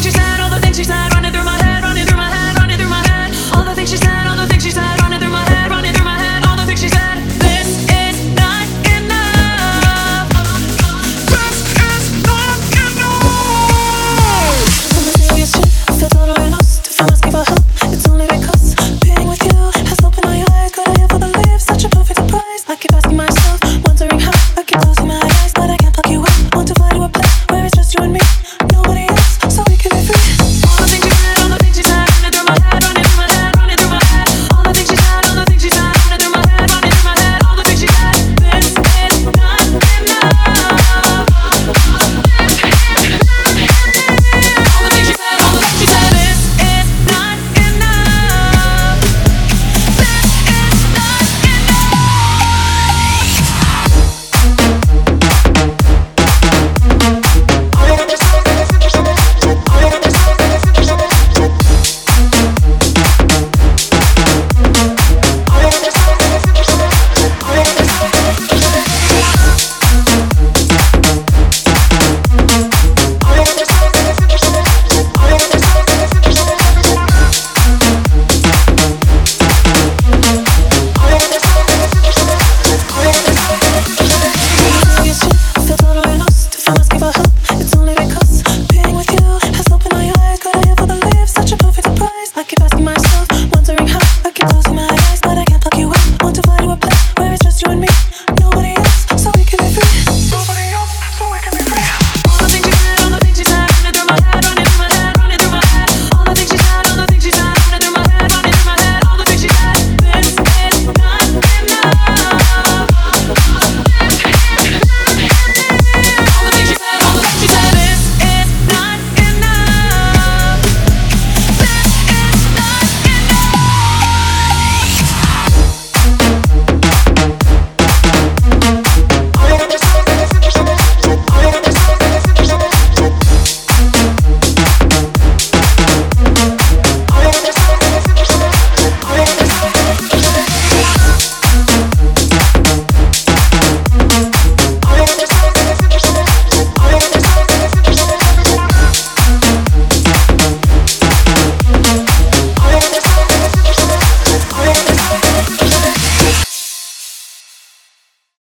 She's 0.00 0.16
not. 0.16 0.47